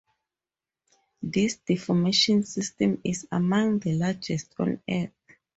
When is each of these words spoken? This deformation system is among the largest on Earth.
This 1.21 1.57
deformation 1.57 2.41
system 2.43 2.99
is 3.03 3.27
among 3.31 3.77
the 3.77 3.93
largest 3.99 4.55
on 4.57 4.81
Earth. 4.89 5.11